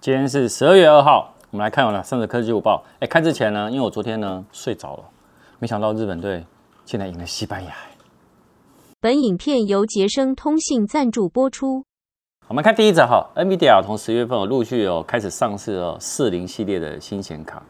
[0.00, 2.82] 今天是十二月二号，我们来看完了上次科技午报。
[3.00, 5.04] 哎，看之前呢，因为我昨天呢睡着了，
[5.58, 6.42] 没想到日本队
[6.86, 7.70] 竟然赢了西班牙。
[8.98, 11.84] 本影片由杰生通信赞助播出。
[12.48, 17.62] 我们看第一则哈，NVIDIA 从十月份陆续有开始上市了四零系列的新显卡。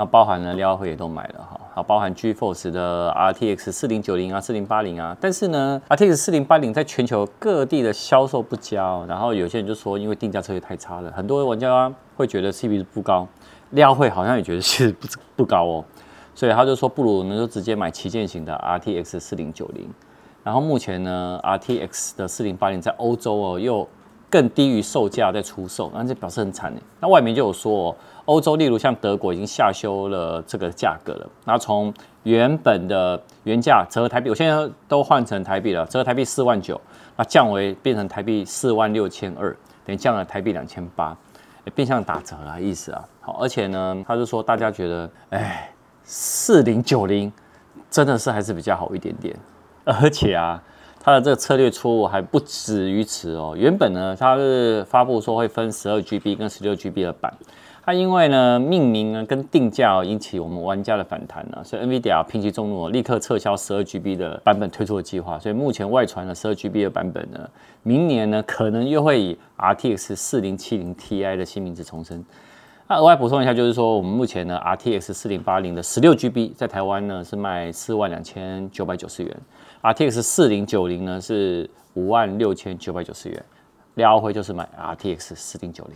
[0.00, 13.26] 那包含了廖辉也都买了哈，好，包含 GeForce 的 RTX 四零九零啊、四零八零啊，但是呢，RTX 四零八零在全球各地的销售不佳，然后有些人就说，因为定价策略太差了，很多玩家会觉得 CP 值不高，
[13.70, 15.84] 廖辉好像也觉得 其实不不高哦，
[16.32, 19.92] 所以他就说不如呢就直接买旗舰型的 RTX 四零九零，
[20.44, 23.88] 然后目前呢，RTX 的四零八零在欧洲哦又
[24.30, 26.72] 更低于售价在出售，那就表示很惨。
[27.00, 27.96] 那外面就有说哦。
[28.28, 31.26] 欧洲，例如像德国，已经下修了这个价格了。
[31.46, 31.90] 那从
[32.24, 36.78] 原本的原价折合台币，我现在都换成台币了，折合台币四万九，
[37.16, 41.16] 那降为变成台币四万六千二，等于降了台币两千八，
[41.74, 43.02] 变相打折了意思啊。
[43.22, 45.72] 好，而且呢，他就说大家觉得，哎，
[46.04, 47.32] 四零九零
[47.90, 49.34] 真的是还是比较好一点点。
[49.84, 50.62] 而且啊，
[51.00, 53.54] 它的这个策略错误还不止于此哦。
[53.56, 57.32] 原本呢，它是发布说会分十二 GB 跟十六 GB 的版。
[57.84, 65.38] 它因为呢命名呢跟定价引起我们玩家的反弹呢，所以 NVIDIA 平息众怒，立刻撤销十二 GB 的版本推出的计划。
[65.38, 67.48] 所以目前外传的十二 GB 的版本呢，
[67.82, 72.22] 明年呢可能又会以 RTX 四零七零 Ti 的新名字重生。
[72.86, 79.34] 那额外补充一下，就是说我们目前呢 RTX 四零八零的十六 GB 在台湾呢是卖四万两千九百九十元
[79.82, 83.42] ，RTX 四零九零呢是五万六千九百九十元。
[83.94, 85.94] 廖辉就是买 RTX 四零九零。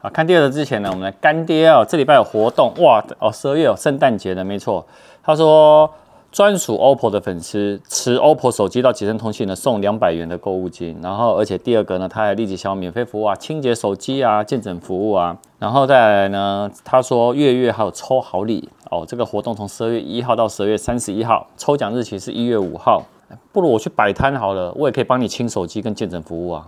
[0.00, 4.86] 好，看第二个之前呢，我们来干爹哦，这礼拜有活动哇哦，十二月有圣诞节的，没错。
[5.22, 5.90] 他说
[6.30, 10.96] 专属 OPPO 的粉丝持 OPPO 手机到捷成通信呢，送两百元的购物金。
[11.02, 15.34] 然后，而且第二个呢，他还立即销免费服务啊，清洁手机啊，健诊服务啊。
[15.58, 23.02] 然后再来呢，他说月月还有抽好礼哦，这个活动从十二月一号到十二月三十一号，抽奖日期是一月五号。
[23.52, 26.66] 不如我去摆摊好了，我也可以帮你清手机跟健诊服务啊。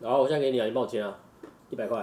[0.00, 1.12] 然后我现在给你啊，你帮我签啊。
[1.70, 2.02] 一百块，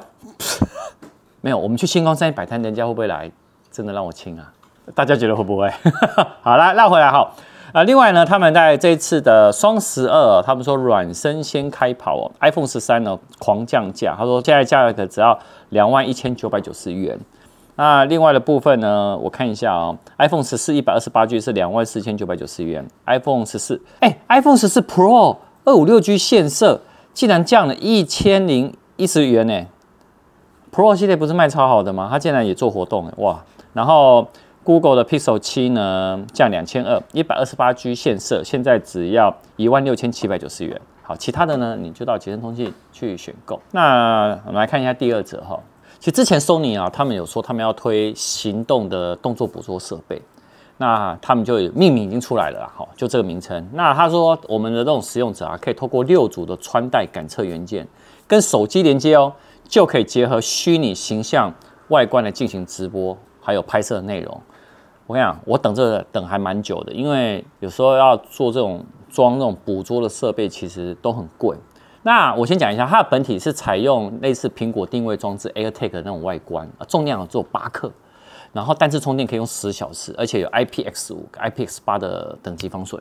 [1.41, 1.57] 没有。
[1.57, 3.31] 我们去星光三越摆摊，人家会不会来？
[3.69, 4.51] 真的让我清啊！
[4.95, 5.71] 大家觉得会不会？
[6.41, 7.31] 好啦，绕回来哈。
[7.71, 15.37] 啊，另外呢，他们在这一次的双十二，他们说软身先开跑哦，iPhone 十三呢狂降价，他说现在价格只要
[15.69, 17.19] 两万一千九百九十元。
[17.79, 26.81] 那另外的部分呢，我看一下啊、哦，iPhone 十四一百二十八 G 是两万四千九百九十元，iPhone 十四，哎，iPhone 十四 Pro 二五六 G 线色
[27.13, 28.73] 竟然降了一千零。
[28.97, 29.65] 一十元呢
[30.73, 32.09] ，Pro 系列不是卖超好的吗？
[32.11, 33.41] 它竟然也做活动哇！
[33.71, 34.27] 然后
[34.65, 40.81] Google 的 Pixel 七呢，降两千二，一百二十八 G 线色，现在只要一万六千七百九十元。
[41.01, 43.57] 好，其他的呢，你就到捷成通信去选购。
[43.71, 45.57] 那我们来看一下第二者哈。
[45.99, 50.21] 其实之前 Sony 啊，他们有说他们要推行动的动作捕捉设备，
[50.77, 53.67] 那他们就命名已经出来了，好，就这个名称。
[53.73, 57.85] 那他说我们的这种使用者啊，可以透过六组的穿戴感测元件。
[58.25, 59.33] 跟手机连接哦，
[59.67, 61.51] 就可以结合虚拟形象
[61.87, 64.41] 外观来进行直播，还有拍摄内容。
[65.07, 71.57] 我跟你讲，我等这个等还蛮久的，因为有时候要做这种装那种捕捉的设备，其实都很贵。
[72.03, 77.91] 那我先讲一下，它的本体是采用类似苹果定位装置 AirTag 的那种外观，重量只有八克，
[78.53, 82.99] 然后单次充电可以用十小时，而且有 IPX 五、IPX 八的等级防水，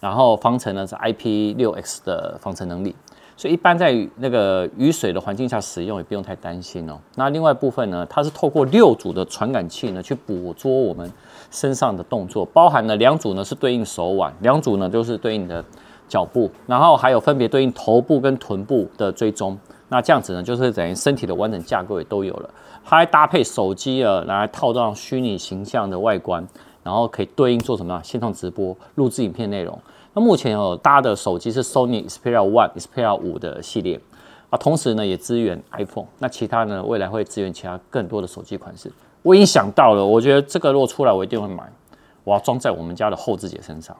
[0.00, 2.94] 然后防尘呢是 IP 六 X 的防尘能力。
[3.36, 6.98] 所以一般在那个雨水的环境下使用也不用太担心哦。
[7.14, 11.10] 那另外部分呢，它是透过六组的传感器呢去捕捉我们
[11.50, 15.64] 身上的动作，包含了两组呢是对应手腕，两组呢就是对应的
[16.10, 19.56] 脚步，然后还有分别对应头部跟臀部的追踪。
[19.88, 22.50] 那这样子呢，就是等于身体的完整架构也都有了。
[22.84, 26.46] 它还搭配手机啊，拿来套上虚拟形象的外观，
[26.82, 28.00] 然后可以对应做什么？
[28.02, 29.78] 线上直播、录制影片内容。
[30.12, 34.00] 那目前有搭的手机是 Sony Xperia One、Xperia 五的系列
[34.50, 36.06] 啊，同时呢也支援 iPhone。
[36.18, 38.90] 那其他呢，未来会支援其他更多的手机款式。
[39.22, 41.70] 我已经想到了，我觉得这个如果出来，我一定会买。
[42.24, 43.96] 我要装在我们家的后置姐身上，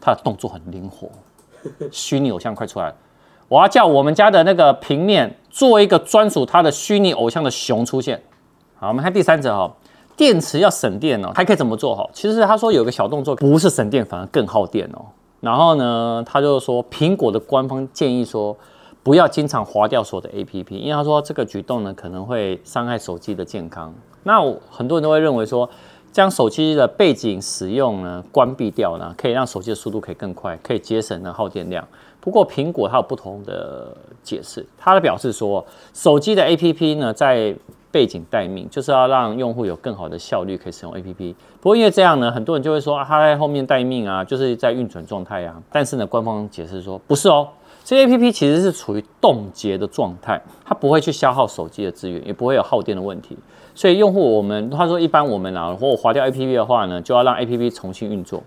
[0.00, 1.08] 它的动作很灵活。
[1.90, 2.94] 虚拟偶像快出来，
[3.48, 8.22] 我要叫我们家的那个平面做一个专属它的虚拟偶像的熊出现。
[8.76, 9.72] 好，我们看第三者哈，
[10.16, 12.08] 电池要省电哦，还可以怎么做哈？
[12.12, 15.04] 其实他说有个小动作，不是省电，反而更耗电哦。
[15.40, 18.56] 然后呢，他就说苹果的官方建议说，
[19.02, 23.92] 不要经常划掉所有的 APP，因为他说这个举动呢可能会伤害手机的健康。
[24.24, 25.68] 那很多人都会认为说，
[26.12, 31.82] 将手机的背景使用呢关闭掉呢，可以让手机的速度可以更快，可以节省呢耗电量。
[32.20, 37.52] 不过苹果它有不同的解释，它的表示说，手机的 APP 呢在
[37.90, 41.34] 背景待命，就是要让用户有更好的效率可以使用 APP。
[41.60, 45.60] 不过因为这样呢，很多人就会说，啊，它在后面待命啊，就是在运转状态啊。
[45.70, 47.48] 但是呢，官方解释说不是哦，
[47.84, 53.36] 这 APP 其实是处于冻结的状态，它不会去消耗手机的资源，也不会有耗电的问题。
[53.74, 58.42] 所以用户我们他说一般我们啊，如果划掉 APP 的话呢，就要让 APP 重新运作。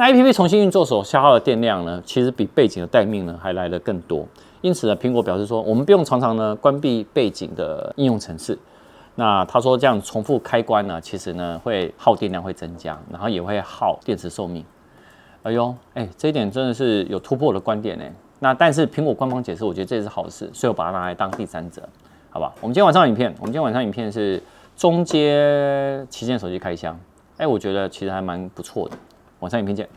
[0.00, 4.24] 那 A P P 重新运作所消耗的电量呢，其实比背景的待命呢还来得更多。
[4.60, 8.56] 因此呢，苹果表示说，我们不用常常呢关闭背景的应用程式。
[9.16, 14.64] 那他说这样重复开关呢，其实呢会耗电量会增加，然后也会耗电池寿命。
[15.42, 18.04] 哎呦，哎，这一点真的是有突破的观点呢。
[18.40, 21.82] 那但是苹果官方解释，我觉得这是好事，所以我把它拿来当第三者，
[22.30, 22.52] 好吧？
[22.60, 24.42] 我们今天晚上影片，我们今天晚上影片是
[24.76, 26.98] 中阶旗舰手机开箱。
[27.36, 28.96] 哎，我觉得其实还蛮不错的。
[29.40, 29.88] 晚上影片见。